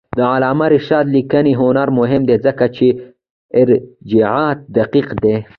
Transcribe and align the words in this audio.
د 0.17 0.19
علامه 0.33 0.65
رشاد 0.75 1.05
لیکنی 1.15 1.53
هنر 1.61 1.87
مهم 1.99 2.21
دی 2.29 2.37
ځکه 2.45 2.65
چې 2.75 2.87
ارجاعات 3.61 4.59
دقیق 4.77 5.07
دي. 5.23 5.35